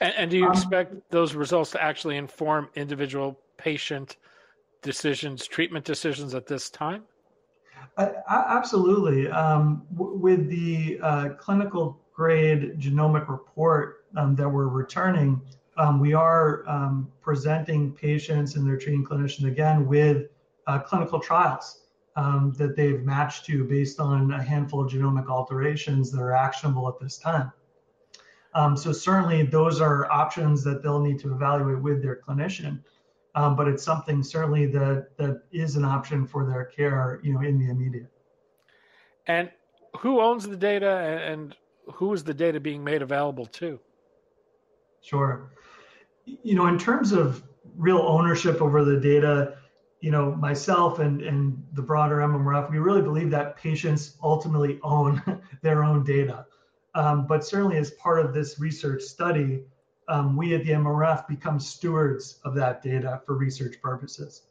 And, 0.00 0.14
and 0.16 0.30
do 0.30 0.38
you 0.38 0.46
um, 0.46 0.52
expect 0.52 0.94
those 1.10 1.34
results 1.34 1.72
to 1.72 1.82
actually 1.82 2.16
inform 2.16 2.68
individual 2.74 3.40
patient 3.56 4.16
decisions, 4.82 5.46
treatment 5.46 5.84
decisions 5.84 6.34
at 6.34 6.46
this 6.46 6.70
time? 6.70 7.02
Uh, 7.96 8.08
absolutely. 8.28 9.28
Um, 9.28 9.82
w- 9.96 10.18
with 10.18 10.48
the 10.48 11.00
uh, 11.02 11.28
clinical 11.38 12.00
grade 12.12 12.78
genomic 12.78 13.28
report 13.28 14.04
um, 14.16 14.34
that 14.36 14.48
we're 14.48 14.68
returning, 14.68 15.40
um, 15.76 16.00
we 16.00 16.14
are 16.14 16.66
um, 16.68 17.10
presenting 17.20 17.92
patients 17.92 18.56
and 18.56 18.66
their 18.66 18.78
treating 18.78 19.04
clinician 19.04 19.46
again 19.46 19.86
with 19.86 20.28
uh, 20.66 20.78
clinical 20.78 21.20
trials 21.20 21.82
um, 22.16 22.54
that 22.56 22.76
they've 22.76 23.02
matched 23.02 23.44
to 23.46 23.64
based 23.64 24.00
on 24.00 24.32
a 24.32 24.42
handful 24.42 24.84
of 24.84 24.90
genomic 24.90 25.28
alterations 25.28 26.10
that 26.10 26.20
are 26.20 26.32
actionable 26.32 26.88
at 26.88 26.98
this 26.98 27.18
time. 27.18 27.52
Um, 28.54 28.74
so 28.74 28.90
certainly 28.90 29.42
those 29.42 29.82
are 29.82 30.10
options 30.10 30.64
that 30.64 30.82
they'll 30.82 31.02
need 31.02 31.18
to 31.20 31.34
evaluate 31.34 31.82
with 31.82 32.02
their 32.02 32.16
clinician, 32.26 32.82
um, 33.34 33.54
but 33.54 33.68
it's 33.68 33.82
something 33.82 34.22
certainly 34.22 34.64
that 34.68 35.14
that 35.18 35.42
is 35.52 35.76
an 35.76 35.84
option 35.84 36.26
for 36.26 36.46
their 36.46 36.64
care, 36.64 37.20
you 37.22 37.34
know, 37.34 37.42
in 37.42 37.58
the 37.58 37.68
immediate. 37.68 38.10
And 39.26 39.50
who 39.98 40.22
owns 40.22 40.48
the 40.48 40.56
data, 40.56 40.88
and 40.88 41.54
who 41.92 42.14
is 42.14 42.24
the 42.24 42.32
data 42.32 42.58
being 42.58 42.82
made 42.82 43.02
available 43.02 43.44
to? 43.44 43.78
Sure 45.02 45.50
you 46.26 46.54
know, 46.54 46.66
in 46.66 46.78
terms 46.78 47.12
of 47.12 47.42
real 47.76 47.98
ownership 47.98 48.60
over 48.60 48.84
the 48.84 48.98
data, 48.98 49.56
you 50.00 50.10
know, 50.10 50.34
myself 50.34 50.98
and, 50.98 51.22
and 51.22 51.62
the 51.72 51.82
broader 51.82 52.16
MMRF, 52.16 52.70
we 52.70 52.78
really 52.78 53.02
believe 53.02 53.30
that 53.30 53.56
patients 53.56 54.16
ultimately 54.22 54.78
own 54.82 55.22
their 55.62 55.84
own 55.84 56.04
data. 56.04 56.46
Um, 56.94 57.26
but 57.26 57.44
certainly 57.44 57.76
as 57.76 57.90
part 57.92 58.24
of 58.24 58.34
this 58.34 58.58
research 58.58 59.02
study, 59.02 59.62
um, 60.08 60.36
we 60.36 60.54
at 60.54 60.64
the 60.64 60.70
MMRF 60.70 61.26
become 61.26 61.58
stewards 61.58 62.38
of 62.44 62.54
that 62.54 62.82
data 62.82 63.20
for 63.26 63.36
research 63.36 63.80
purposes. 63.82 64.42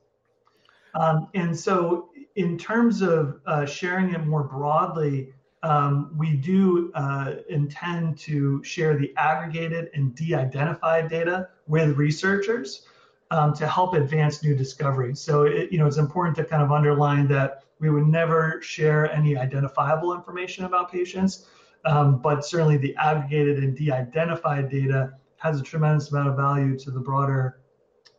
Um, 0.94 1.28
and 1.34 1.58
so 1.58 2.10
in 2.36 2.58
terms 2.58 3.02
of 3.02 3.40
uh, 3.46 3.66
sharing 3.66 4.14
it 4.14 4.26
more 4.26 4.44
broadly, 4.44 5.34
um, 5.64 6.12
we 6.16 6.36
do 6.36 6.92
uh, 6.94 7.36
intend 7.50 8.18
to 8.20 8.64
share 8.64 8.98
the 8.98 9.14
aggregated 9.18 9.90
and 9.94 10.14
de-identified 10.16 11.10
data 11.10 11.50
with 11.68 11.98
researchers 11.98 12.84
um, 13.32 13.54
to 13.54 13.68
help 13.68 13.94
advance 13.94 14.44
new 14.44 14.56
discoveries. 14.56 15.20
So, 15.20 15.44
it, 15.44 15.72
you 15.72 15.78
know, 15.78 15.88
it's 15.88 15.98
important 15.98 16.36
to 16.38 16.46
kind 16.46 16.62
of 16.62 16.72
underline 16.72 17.28
that 17.30 17.64
we 17.80 17.90
would 17.90 18.08
never 18.08 18.62
share 18.62 19.12
any 19.12 19.36
identifiable 19.38 20.14
information 20.14 20.66
about 20.66 20.92
patients, 20.92 21.48
um, 21.86 22.22
but 22.22 22.46
certainly 22.46 22.78
the 22.78 22.96
aggregated 22.98 23.58
and 23.60 23.76
de-identified 23.76 24.70
data 24.70 25.14
has 25.38 25.60
a 25.60 25.64
tremendous 25.64 26.12
amount 26.12 26.30
of 26.30 26.36
value 26.36 26.78
to 26.80 26.92
the 26.92 27.00
broader 27.00 27.60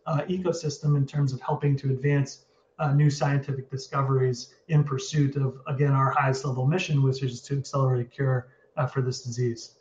uh, 0.07 0.21
ecosystem 0.29 0.97
in 0.97 1.07
terms 1.07 1.33
of 1.33 1.41
helping 1.41 1.76
to 1.76 1.91
advance 1.91 2.45
uh, 2.79 2.93
new 2.93 3.09
scientific 3.09 3.71
discoveries 3.71 4.55
in 4.69 4.85
pursuit 4.85 5.37
of, 5.37 5.59
again, 5.67 5.93
our 5.93 6.11
highest 6.11 6.45
level 6.45 6.67
mission, 6.67 7.03
which 7.03 7.23
is 7.23 7.41
to 7.41 7.57
accelerate 7.57 8.11
cure 8.11 8.49
uh, 8.76 8.87
for 8.87 9.00
this 9.00 9.23
disease. 9.23 9.76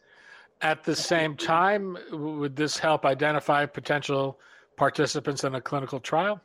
At 0.62 0.84
the 0.84 0.96
same 0.96 1.36
time, 1.36 1.98
would 2.12 2.56
this 2.56 2.78
help 2.78 3.06
identify 3.06 3.66
potential 3.66 4.40
participants 4.78 5.44
in 5.44 5.56
a 5.56 5.62
clinical 5.62 6.00
trial? 6.00 6.42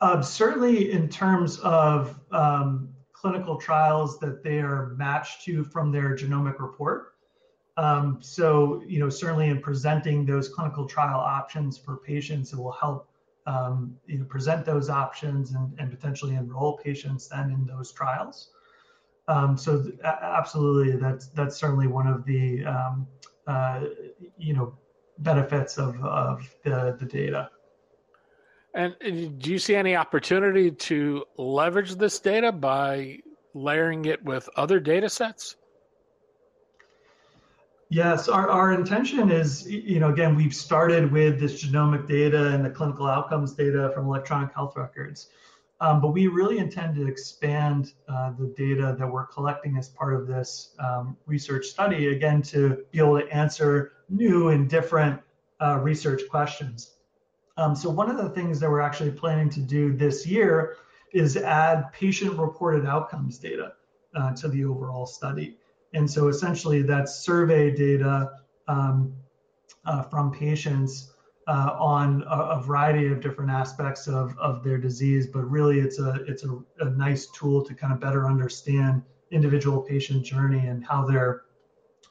Uh, 0.00 0.20
certainly, 0.20 0.92
in 0.92 1.08
terms 1.08 1.58
of 1.60 2.18
um, 2.30 2.94
clinical 3.12 3.56
trials 3.56 4.18
that 4.20 4.44
they 4.44 4.58
are 4.58 4.88
matched 4.96 5.42
to 5.44 5.64
from 5.64 5.90
their 5.90 6.14
genomic 6.14 6.60
report. 6.60 7.14
Um, 7.78 8.18
so, 8.20 8.82
you 8.86 8.98
know, 8.98 9.08
certainly 9.08 9.48
in 9.48 9.60
presenting 9.60 10.24
those 10.24 10.48
clinical 10.48 10.86
trial 10.86 11.20
options 11.20 11.76
for 11.78 11.96
patients, 11.96 12.52
it 12.52 12.58
will 12.58 12.72
help 12.72 13.08
um, 13.46 13.96
you 14.06 14.18
know, 14.18 14.24
present 14.24 14.64
those 14.64 14.88
options 14.90 15.52
and, 15.52 15.72
and 15.78 15.90
potentially 15.90 16.34
enroll 16.34 16.76
patients 16.78 17.28
then 17.28 17.50
in 17.50 17.66
those 17.66 17.92
trials. 17.92 18.50
Um, 19.28 19.56
so 19.56 19.82
th- 19.82 19.98
absolutely, 20.02 20.96
that's 20.96 21.28
that's 21.28 21.56
certainly 21.56 21.86
one 21.86 22.06
of 22.06 22.24
the 22.24 22.64
um, 22.64 23.06
uh, 23.46 23.86
you 24.38 24.54
know 24.54 24.76
benefits 25.18 25.78
of 25.78 26.02
of 26.04 26.48
the 26.62 26.96
the 26.98 27.06
data. 27.06 27.50
And 28.74 28.94
do 29.40 29.50
you 29.50 29.58
see 29.58 29.74
any 29.74 29.96
opportunity 29.96 30.70
to 30.70 31.24
leverage 31.38 31.94
this 31.94 32.20
data 32.20 32.52
by 32.52 33.20
layering 33.54 34.04
it 34.04 34.22
with 34.22 34.50
other 34.54 34.78
data 34.78 35.08
sets? 35.08 35.56
Yes, 37.88 38.28
our, 38.28 38.50
our 38.50 38.72
intention 38.72 39.30
is, 39.30 39.66
you 39.70 40.00
know, 40.00 40.10
again, 40.10 40.34
we've 40.34 40.54
started 40.54 41.10
with 41.10 41.38
this 41.38 41.64
genomic 41.64 42.08
data 42.08 42.48
and 42.48 42.64
the 42.64 42.70
clinical 42.70 43.06
outcomes 43.06 43.52
data 43.52 43.92
from 43.94 44.06
electronic 44.06 44.52
health 44.52 44.76
records. 44.76 45.28
Um, 45.80 46.00
but 46.00 46.08
we 46.08 46.26
really 46.26 46.58
intend 46.58 46.94
to 46.96 47.06
expand 47.06 47.92
uh, 48.08 48.32
the 48.38 48.46
data 48.56 48.96
that 48.98 49.06
we're 49.06 49.26
collecting 49.26 49.76
as 49.76 49.90
part 49.90 50.14
of 50.14 50.26
this 50.26 50.74
um, 50.78 51.16
research 51.26 51.66
study, 51.66 52.08
again, 52.08 52.40
to 52.42 52.84
be 52.92 52.98
able 52.98 53.20
to 53.20 53.28
answer 53.28 53.92
new 54.08 54.48
and 54.48 54.70
different 54.70 55.20
uh, 55.60 55.78
research 55.82 56.22
questions. 56.30 56.92
Um, 57.58 57.76
so, 57.76 57.90
one 57.90 58.10
of 58.10 58.16
the 58.16 58.30
things 58.30 58.58
that 58.60 58.70
we're 58.70 58.80
actually 58.80 59.10
planning 59.10 59.50
to 59.50 59.60
do 59.60 59.92
this 59.94 60.26
year 60.26 60.76
is 61.12 61.36
add 61.36 61.92
patient 61.92 62.38
reported 62.38 62.86
outcomes 62.86 63.38
data 63.38 63.72
uh, 64.14 64.34
to 64.34 64.48
the 64.48 64.64
overall 64.64 65.06
study. 65.06 65.56
And 65.94 66.10
so 66.10 66.28
essentially 66.28 66.82
that's 66.82 67.14
survey 67.20 67.74
data 67.74 68.32
um, 68.68 69.14
uh, 69.84 70.02
from 70.02 70.32
patients 70.32 71.12
uh, 71.46 71.76
on 71.78 72.24
a, 72.28 72.58
a, 72.58 72.60
variety 72.60 73.06
of 73.06 73.20
different 73.20 73.50
aspects 73.50 74.08
of, 74.08 74.36
of 74.38 74.64
their 74.64 74.78
disease, 74.78 75.28
but 75.28 75.48
really 75.48 75.78
it's 75.78 76.00
a 76.00 76.24
it's 76.26 76.44
a, 76.44 76.58
a 76.80 76.90
nice 76.90 77.26
tool 77.26 77.64
to 77.64 77.72
kind 77.72 77.92
of 77.92 78.00
better 78.00 78.26
understand 78.26 79.02
individual 79.30 79.80
patient 79.80 80.24
journey 80.24 80.66
and 80.66 80.84
how 80.84 81.04
they're 81.04 81.42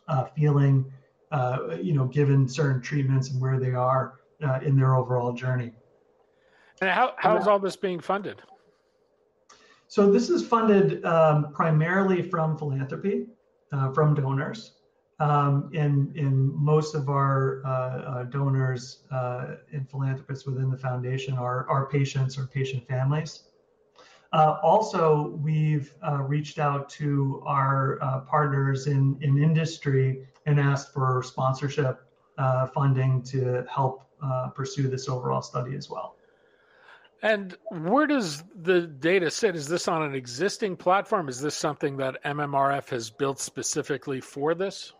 uh, 0.07 0.25
feeling, 0.25 0.85
uh, 1.31 1.77
you 1.81 1.93
know, 1.93 2.05
given 2.05 2.47
certain 2.47 2.81
treatments 2.81 3.29
and 3.29 3.41
where 3.41 3.59
they 3.59 3.73
are 3.73 4.19
uh, 4.43 4.59
in 4.63 4.77
their 4.77 4.95
overall 4.95 5.33
journey. 5.33 5.73
And 6.79 6.89
how 6.89 7.13
how 7.17 7.37
is 7.37 7.47
all 7.47 7.59
this 7.59 7.75
being 7.75 7.99
funded? 7.99 8.41
So 9.87 10.11
this 10.11 10.29
is 10.29 10.45
funded 10.45 11.03
um, 11.05 11.51
primarily 11.53 12.21
from 12.21 12.57
philanthropy, 12.57 13.27
uh, 13.71 13.91
from 13.91 14.13
donors. 14.13 14.75
Um, 15.17 15.69
in 15.72 16.12
in 16.15 16.53
most 16.53 16.93
of 16.93 17.07
our 17.07 17.62
uh, 17.65 17.69
uh, 17.69 18.24
donors 18.24 19.03
uh, 19.12 19.55
and 19.72 19.89
philanthropists 19.89 20.45
within 20.45 20.69
the 20.69 20.77
foundation 20.77 21.38
are 21.38 21.65
are 21.69 21.86
patients 21.86 22.38
or 22.38 22.48
patient 22.48 22.86
families. 22.86 23.43
Uh, 24.34 24.57
also, 24.62 25.29
we've 25.41 25.93
uh, 26.05 26.17
reached 26.17 26.60
out 26.60 26.89
to 26.89 27.41
our 27.45 27.98
uh, 28.01 28.19
partners 28.22 28.88
in 28.88 29.17
in 29.22 29.41
industry 29.41 30.27
and 30.48 30.60
asked 30.60 30.93
for 30.93 31.24
sponsorship 31.24 32.01
funding 32.74 33.24
to 33.24 33.65
help 33.74 34.03
pursue 34.53 34.89
this 34.89 35.07
overall 35.07 35.41
study 35.41 35.77
as 35.77 35.89
well. 35.89 36.17
And 37.22 37.55
where 37.69 38.05
does 38.05 38.43
the 38.53 38.81
data 38.81 39.31
sit? 39.31 39.55
Is 39.55 39.69
this 39.69 39.88
on 39.88 40.03
an 40.03 40.13
existing 40.13 40.75
platform? 40.75 41.29
Is 41.29 41.39
this 41.39 41.55
something 41.55 41.95
that 41.98 42.22
MMRF 42.25 42.89
has 42.89 43.10
built 43.10 43.39
specifically 43.39 44.19
for 44.19 44.53
this? 44.53 44.91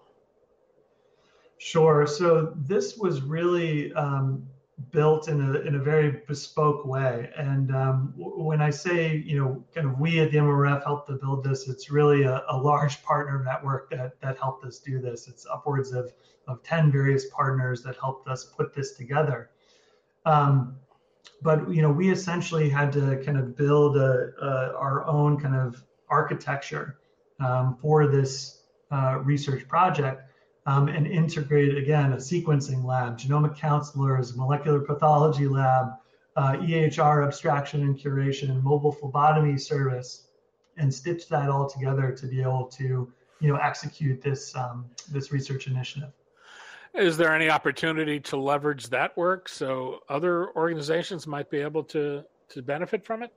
Sure. 1.66 2.06
So 2.06 2.54
this 2.56 2.96
was 2.96 3.24
really 3.24 3.92
um, 3.94 4.48
built 4.92 5.30
in 5.30 5.42
a 5.42 5.62
in 5.62 5.74
a 5.74 5.80
very 5.80 6.22
bespoke 6.28 6.86
way. 6.86 7.32
And 7.36 7.76
um, 7.76 8.14
w- 8.20 8.44
when 8.44 8.62
I 8.62 8.70
say 8.70 9.16
you 9.26 9.40
know 9.40 9.66
kind 9.74 9.88
of 9.88 10.00
we 10.00 10.20
at 10.20 10.30
the 10.30 10.38
MRF 10.38 10.84
helped 10.84 11.08
to 11.08 11.16
build 11.16 11.44
this, 11.44 11.68
it's 11.68 11.90
really 11.90 12.22
a, 12.22 12.44
a, 12.50 12.56
large 12.56 13.02
partner 13.02 13.44
network 13.44 13.90
that 13.90 14.22
that 14.22 14.38
helped 14.38 14.64
us 14.64 14.78
do 14.78 15.02
this. 15.02 15.28
It's 15.28 15.48
upwards 15.52 15.92
of 15.92 16.14
of 16.48 16.62
ten 16.62 16.92
various 16.92 17.32
partners 17.32 17.82
that 17.82 17.96
helped 17.98 18.28
us 18.28 18.46
put 18.46 18.76
this 18.76 18.92
together. 18.92 19.50
Um, 20.24 20.76
but 21.42 21.68
you 21.74 21.82
know 21.82 21.92
we 21.92 22.12
essentially 22.12 22.70
had 22.70 22.94
to 22.94 23.20
kind 23.26 23.40
of 23.40 23.58
build 23.58 23.98
a, 23.98 24.34
a 24.40 24.78
our 24.78 25.04
own 25.08 25.40
kind 25.40 25.56
of 25.56 25.84
architecture 26.10 27.00
um, 27.40 27.76
for 27.82 28.06
this 28.06 28.62
uh, 28.92 29.18
research 29.24 29.68
project 29.68 30.30
um, 30.66 30.88
and 30.88 31.06
integrate 31.06 31.78
again 31.78 32.14
a 32.14 32.18
sequencing 32.18 32.84
lab, 32.84 33.18
genomic 33.18 33.56
counselors, 33.56 34.36
molecular 34.36 34.80
pathology 34.80 35.48
lab, 35.48 35.90
uh, 36.36 36.54
EHR 36.54 37.26
abstraction 37.26 37.82
and 37.84 37.98
curation, 37.98 38.62
mobile 38.62 38.92
phlebotomy 38.92 39.58
service, 39.58 40.28
and 40.78 40.94
stitch 40.94 41.30
that 41.30 41.50
all 41.50 41.70
together 41.70 42.12
to 42.12 42.28
be 42.28 42.42
able 42.42 42.66
to 42.66 43.12
you 43.40 43.48
know 43.48 43.56
execute 43.58 44.22
this 44.22 44.56
um, 44.56 44.86
this 45.12 45.32
research 45.32 45.68
initiative. 45.68 46.12
Is 46.94 47.18
there 47.18 47.34
any 47.34 47.50
opportunity 47.50 48.20
to 48.22 48.38
leverage 48.38 48.88
that 48.88 49.16
work 49.18 49.50
so 49.50 50.02
other 50.08 50.56
organizations 50.56 51.28
might 51.28 51.50
be 51.50 51.60
able 51.60 51.84
to 51.86 52.24
to 52.50 52.62
benefit 52.62 53.06
from 53.06 53.24
it? 53.24 53.32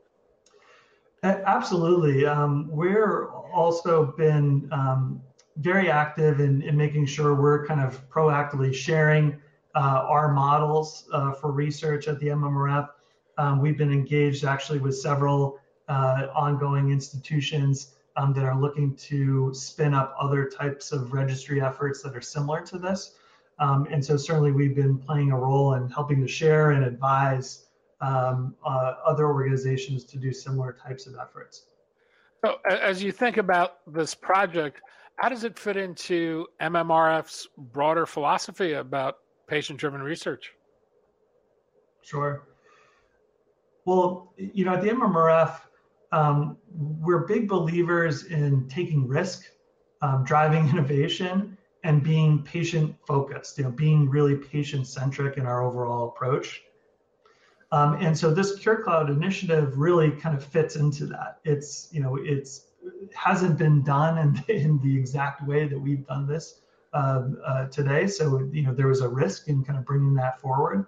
Absolutely. 1.22 2.24
Um, 2.26 2.68
we're 2.70 3.28
also 3.52 4.14
been 4.16 4.68
um, 4.70 5.20
very 5.58 5.90
active 5.90 6.40
in, 6.40 6.62
in 6.62 6.76
making 6.76 7.06
sure 7.06 7.34
we're 7.34 7.66
kind 7.66 7.80
of 7.80 8.08
proactively 8.10 8.72
sharing 8.72 9.40
uh, 9.74 10.04
our 10.06 10.32
models 10.32 11.08
uh, 11.12 11.32
for 11.32 11.52
research 11.52 12.08
at 12.08 12.18
the 12.20 12.28
MMRF. 12.28 12.88
Um, 13.36 13.60
we've 13.60 13.78
been 13.78 13.92
engaged 13.92 14.44
actually 14.44 14.78
with 14.78 14.96
several 14.96 15.58
uh, 15.88 16.28
ongoing 16.34 16.90
institutions 16.90 17.94
um, 18.16 18.32
that 18.34 18.44
are 18.44 18.58
looking 18.58 18.94
to 18.96 19.52
spin 19.54 19.94
up 19.94 20.14
other 20.20 20.48
types 20.48 20.92
of 20.92 21.12
registry 21.12 21.60
efforts 21.60 22.02
that 22.02 22.16
are 22.16 22.20
similar 22.20 22.60
to 22.62 22.78
this. 22.78 23.14
Um, 23.60 23.86
and 23.90 24.04
so 24.04 24.16
certainly 24.16 24.52
we've 24.52 24.74
been 24.74 24.98
playing 24.98 25.32
a 25.32 25.38
role 25.38 25.74
in 25.74 25.88
helping 25.90 26.20
to 26.20 26.28
share 26.28 26.70
and 26.70 26.84
advise 26.84 27.66
um, 28.00 28.54
uh, 28.64 28.94
other 29.04 29.26
organizations 29.26 30.04
to 30.04 30.18
do 30.18 30.32
similar 30.32 30.72
types 30.72 31.06
of 31.06 31.16
efforts. 31.20 31.64
So 32.44 32.58
as 32.70 33.02
you 33.02 33.10
think 33.10 33.36
about 33.36 33.78
this 33.92 34.14
project, 34.14 34.80
how 35.18 35.28
does 35.28 35.42
it 35.42 35.58
fit 35.58 35.76
into 35.76 36.46
MMRF's 36.60 37.48
broader 37.56 38.06
philosophy 38.06 38.74
about 38.74 39.16
patient-driven 39.48 40.00
research? 40.00 40.52
Sure. 42.02 42.46
Well, 43.84 44.32
you 44.36 44.64
know, 44.64 44.74
at 44.74 44.82
the 44.82 44.90
MMRF, 44.90 45.60
um, 46.12 46.56
we're 46.72 47.26
big 47.26 47.48
believers 47.48 48.26
in 48.26 48.68
taking 48.68 49.08
risk, 49.08 49.46
um, 50.02 50.22
driving 50.24 50.68
innovation, 50.70 51.58
and 51.82 52.02
being 52.02 52.42
patient 52.44 52.94
focused, 53.06 53.58
you 53.58 53.64
know, 53.64 53.70
being 53.70 54.08
really 54.08 54.36
patient 54.36 54.86
centric 54.86 55.36
in 55.36 55.46
our 55.46 55.64
overall 55.64 56.08
approach. 56.08 56.62
Um, 57.72 57.94
and 58.00 58.16
so 58.16 58.32
this 58.32 58.58
CureCloud 58.60 59.08
initiative 59.08 59.76
really 59.76 60.12
kind 60.12 60.36
of 60.36 60.44
fits 60.44 60.76
into 60.76 61.06
that. 61.06 61.40
It's, 61.44 61.88
you 61.92 62.00
know, 62.00 62.16
it's 62.16 62.60
it 62.60 62.67
hasn't 63.14 63.58
been 63.58 63.82
done 63.82 64.18
in, 64.18 64.56
in 64.56 64.78
the 64.80 64.96
exact 64.96 65.46
way 65.46 65.66
that 65.66 65.78
we've 65.78 66.06
done 66.06 66.26
this 66.26 66.60
um, 66.92 67.38
uh, 67.44 67.66
today. 67.66 68.06
So, 68.06 68.48
you 68.52 68.62
know, 68.62 68.74
there 68.74 68.88
was 68.88 69.00
a 69.00 69.08
risk 69.08 69.48
in 69.48 69.64
kind 69.64 69.78
of 69.78 69.84
bringing 69.84 70.14
that 70.14 70.40
forward. 70.40 70.86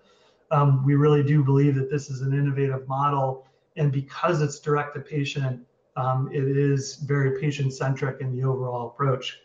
Um, 0.50 0.84
we 0.84 0.94
really 0.94 1.22
do 1.22 1.44
believe 1.44 1.74
that 1.76 1.90
this 1.90 2.10
is 2.10 2.22
an 2.22 2.32
innovative 2.32 2.88
model. 2.88 3.46
And 3.76 3.92
because 3.92 4.42
it's 4.42 4.58
direct 4.58 4.94
to 4.94 5.00
patient, 5.00 5.60
um, 5.96 6.28
it 6.32 6.44
is 6.44 6.96
very 6.96 7.40
patient 7.40 7.72
centric 7.72 8.20
in 8.20 8.34
the 8.36 8.44
overall 8.44 8.88
approach. 8.88 9.40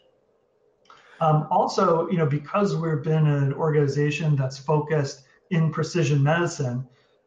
Um, 1.21 1.47
also, 1.49 2.09
you 2.09 2.17
know, 2.17 2.25
because 2.25 2.75
we've 2.75 3.01
been 3.01 3.27
an 3.27 3.53
organization 3.53 4.35
that's 4.35 4.57
focused 4.57 5.23
in 5.51 5.71
precision 5.71 6.21
medicine 6.21 6.85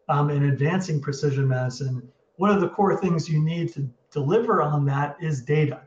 um, 0.09 0.31
and 0.31 0.45
advancing 0.45 1.01
precision 1.01 1.49
medicine, 1.49 2.07
one 2.37 2.51
of 2.51 2.61
the 2.61 2.69
core 2.69 2.97
things 3.01 3.29
you 3.29 3.43
need 3.43 3.73
to 3.75 3.89
deliver 4.11 4.63
on 4.63 4.85
that 4.87 5.17
is 5.21 5.43
data. 5.43 5.83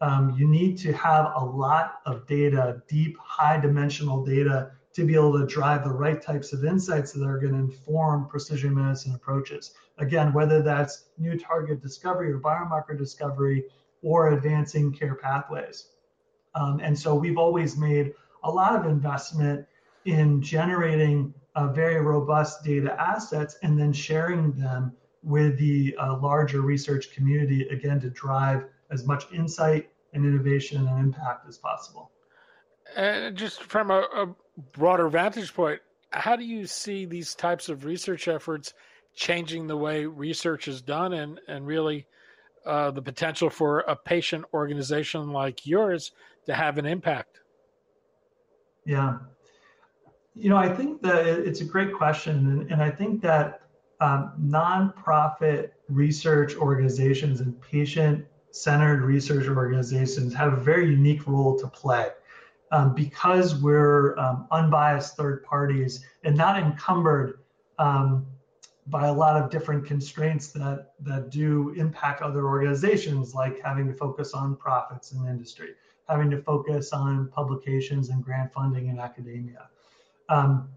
Um, 0.00 0.34
you 0.36 0.46
need 0.48 0.76
to 0.78 0.92
have 0.92 1.32
a 1.36 1.44
lot 1.44 2.00
of 2.06 2.26
data, 2.26 2.82
deep, 2.88 3.16
high 3.18 3.58
dimensional 3.58 4.24
data, 4.24 4.70
to 4.94 5.04
be 5.04 5.14
able 5.14 5.36
to 5.38 5.46
drive 5.46 5.82
the 5.82 5.90
right 5.90 6.22
types 6.22 6.52
of 6.52 6.64
insights 6.64 7.12
that 7.12 7.24
are 7.24 7.38
going 7.38 7.52
to 7.52 7.58
inform 7.58 8.28
precision 8.28 8.74
medicine 8.74 9.14
approaches. 9.14 9.74
Again, 9.98 10.32
whether 10.32 10.62
that's 10.62 11.06
new 11.18 11.36
target 11.38 11.82
discovery 11.82 12.32
or 12.32 12.38
biomarker 12.38 12.96
discovery 12.96 13.64
or 14.02 14.32
advancing 14.32 14.92
care 14.92 15.16
pathways. 15.16 15.88
Um, 16.54 16.80
and 16.80 16.96
so 16.96 17.14
we've 17.14 17.38
always 17.38 17.76
made 17.76 18.12
a 18.44 18.50
lot 18.50 18.76
of 18.76 18.86
investment 18.86 19.66
in 20.04 20.40
generating 20.40 21.34
uh, 21.56 21.68
very 21.68 22.00
robust 22.00 22.62
data 22.62 22.94
assets 23.00 23.56
and 23.62 23.78
then 23.78 23.92
sharing 23.92 24.52
them 24.52 24.92
with 25.24 25.58
the 25.58 25.96
uh, 25.98 26.18
larger 26.18 26.60
research 26.60 27.12
community, 27.12 27.66
again, 27.68 27.98
to 28.00 28.10
drive 28.10 28.64
as 28.90 29.06
much 29.06 29.32
insight 29.32 29.90
and 30.12 30.24
innovation 30.24 30.86
and 30.86 31.00
impact 31.00 31.48
as 31.48 31.58
possible. 31.58 32.10
And 32.94 33.36
just 33.36 33.62
from 33.62 33.90
a, 33.90 34.06
a 34.14 34.34
broader 34.72 35.08
vantage 35.08 35.52
point, 35.54 35.80
how 36.10 36.36
do 36.36 36.44
you 36.44 36.66
see 36.66 37.06
these 37.06 37.34
types 37.34 37.68
of 37.68 37.84
research 37.84 38.28
efforts 38.28 38.74
changing 39.14 39.66
the 39.66 39.76
way 39.76 40.04
research 40.04 40.68
is 40.68 40.82
done 40.82 41.14
and, 41.14 41.40
and 41.48 41.66
really 41.66 42.06
uh, 42.66 42.90
the 42.90 43.02
potential 43.02 43.50
for 43.50 43.80
a 43.80 43.96
patient 43.96 44.44
organization 44.52 45.32
like 45.32 45.66
yours 45.66 46.12
to 46.46 46.54
have 46.54 46.78
an 46.78 46.86
impact? 46.86 47.40
Yeah. 48.84 49.18
You 50.34 50.50
know, 50.50 50.56
I 50.56 50.68
think 50.68 51.00
that 51.02 51.26
it's 51.26 51.60
a 51.62 51.64
great 51.64 51.94
question. 51.94 52.36
And, 52.50 52.70
and 52.72 52.82
I 52.82 52.90
think 52.90 53.22
that 53.22 53.63
um, 54.00 54.32
nonprofit 54.40 55.70
research 55.88 56.56
organizations 56.56 57.40
and 57.40 57.60
patient 57.60 58.26
centered 58.50 59.02
research 59.02 59.48
organizations 59.48 60.32
have 60.34 60.52
a 60.52 60.56
very 60.56 60.90
unique 60.90 61.26
role 61.26 61.58
to 61.58 61.66
play. 61.68 62.10
Um, 62.70 62.94
because 62.94 63.54
we're 63.56 64.18
um, 64.18 64.48
unbiased 64.50 65.16
third 65.16 65.44
parties 65.44 66.04
and 66.24 66.36
not 66.36 66.58
encumbered 66.58 67.38
um, 67.78 68.26
by 68.88 69.06
a 69.06 69.12
lot 69.12 69.40
of 69.40 69.50
different 69.50 69.86
constraints 69.86 70.48
that, 70.52 70.92
that 71.00 71.30
do 71.30 71.70
impact 71.76 72.22
other 72.22 72.46
organizations, 72.46 73.34
like 73.34 73.60
having 73.62 73.86
to 73.86 73.94
focus 73.94 74.34
on 74.34 74.56
profits 74.56 75.12
in 75.12 75.24
industry 75.26 75.74
having 76.08 76.30
to 76.30 76.40
focus 76.42 76.92
on 76.92 77.28
publications 77.28 78.10
and 78.10 78.22
grant 78.22 78.52
funding 78.52 78.88
in 78.88 78.98
academia. 78.98 79.68
Um, 80.28 80.68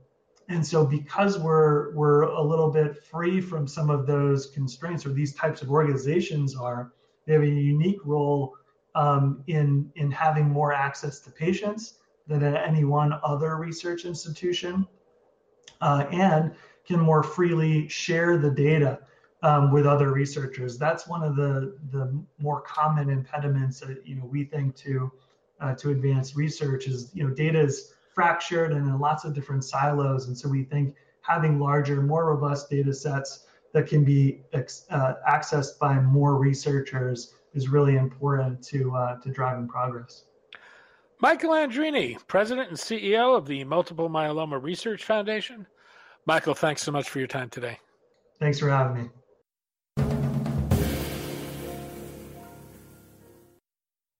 And 0.49 0.65
so, 0.65 0.85
because 0.85 1.37
we're 1.37 1.93
we're 1.93 2.23
a 2.23 2.41
little 2.41 2.71
bit 2.71 3.03
free 3.03 3.41
from 3.41 3.67
some 3.67 3.89
of 3.89 4.07
those 4.07 4.47
constraints, 4.47 5.05
or 5.05 5.09
these 5.09 5.33
types 5.33 5.61
of 5.61 5.69
organizations 5.69 6.55
are, 6.55 6.93
they 7.25 7.33
have 7.33 7.41
a 7.41 7.47
unique 7.47 7.99
role 8.05 8.55
um, 8.95 9.43
in 9.47 9.91
in 9.95 10.09
having 10.09 10.45
more 10.45 10.71
access 10.71 11.19
to 11.19 11.31
patients 11.31 11.95
than 12.27 12.43
at 12.43 12.67
any 12.67 12.85
one 12.85 13.19
other 13.23 13.57
research 13.57 14.05
institution, 14.05 14.87
uh, 15.81 16.05
and 16.11 16.55
can 16.85 16.99
more 16.99 17.23
freely 17.23 17.87
share 17.89 18.37
the 18.37 18.49
data 18.49 18.99
um, 19.43 19.71
with 19.71 19.85
other 19.85 20.11
researchers. 20.11 20.77
That's 20.77 21.07
one 21.07 21.23
of 21.23 21.35
the 21.35 21.77
the 21.91 22.17
more 22.39 22.61
common 22.61 23.09
impediments 23.09 23.81
that 23.81 24.01
you 24.05 24.15
know 24.15 24.25
we 24.25 24.45
think 24.45 24.75
to 24.77 25.11
uh, 25.59 25.75
to 25.75 25.91
advance 25.91 26.35
research 26.35 26.87
is 26.87 27.11
you 27.13 27.27
know 27.27 27.33
data 27.33 27.59
is 27.59 27.93
fractured 28.17 28.71
and 28.71 28.87
in 28.87 28.99
lots 28.99 29.25
of 29.25 29.35
different 29.35 29.63
silos, 29.63 30.27
and 30.27 30.35
so 30.35 30.49
we 30.49 30.63
think 30.63 30.95
having 31.21 31.59
larger, 31.59 32.01
more 32.01 32.25
robust 32.25 32.67
data 32.67 32.91
sets 32.91 33.45
that 33.73 33.85
can 33.85 34.03
be 34.03 34.41
uh, 34.55 35.13
accessed 35.29 35.77
by 35.79 35.99
more 35.99 36.39
researchers 36.39 37.35
is 37.53 37.69
really 37.69 37.95
important 37.95 38.63
to 38.63 38.91
uh, 38.95 39.19
to 39.19 39.29
driving 39.29 39.67
progress. 39.67 40.23
Michael 41.19 41.51
Andreini, 41.51 42.17
President 42.25 42.69
and 42.69 42.77
CEO 42.77 43.37
of 43.37 43.45
the 43.45 43.63
Multiple 43.65 44.09
Myeloma 44.09 44.61
Research 44.61 45.03
Foundation. 45.03 45.67
Michael, 46.25 46.55
thanks 46.55 46.81
so 46.81 46.91
much 46.91 47.09
for 47.09 47.19
your 47.19 47.27
time 47.27 47.51
today. 47.51 47.77
Thanks 48.39 48.59
for 48.59 48.69
having 48.69 49.03
me. 49.03 49.09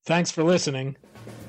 Thanks 0.06 0.30
for 0.30 0.44
listening. 0.44 0.98